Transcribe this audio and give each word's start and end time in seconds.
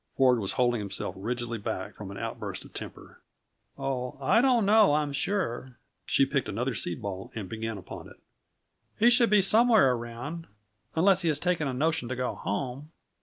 Ford 0.17 0.39
was 0.39 0.53
holding 0.53 0.79
himself 0.81 1.13
rigidly 1.15 1.61
hack 1.61 1.93
from 1.93 2.09
an 2.09 2.17
outburst 2.17 2.65
of 2.65 2.73
temper. 2.73 3.21
"Oh, 3.77 4.17
I 4.19 4.41
don't 4.41 4.65
know, 4.65 4.95
I'm 4.95 5.13
sure." 5.13 5.77
She 6.07 6.25
picked 6.25 6.49
another 6.49 6.73
seed 6.73 7.03
ball 7.03 7.31
and 7.35 7.47
began 7.47 7.77
upon 7.77 8.07
it. 8.09 8.15
"He 8.97 9.11
should 9.11 9.29
be 9.29 9.43
somewhere 9.43 9.93
around, 9.93 10.47
unless 10.95 11.21
he 11.21 11.27
has 11.27 11.37
taken 11.37 11.67
a 11.67 11.73
notion 11.75 12.09
to 12.09 12.15
go 12.15 12.33
home." 12.33 12.91